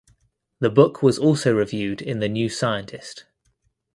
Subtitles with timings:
[0.61, 3.25] The book was also reviewed in the "New Scientist".